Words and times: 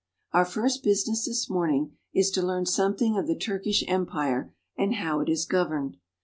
OUR 0.33 0.45
first 0.45 0.81
business 0.81 1.25
this 1.25 1.47
morning 1.47 1.95
is 2.11 2.31
to 2.31 2.41
learn 2.41 2.65
something 2.65 3.19
of 3.19 3.27
the 3.27 3.35
Turkish 3.37 3.83
empire 3.87 4.51
and 4.75 4.95
how 4.95 5.19
it 5.19 5.29
is 5.29 5.45
governed. 5.45 5.95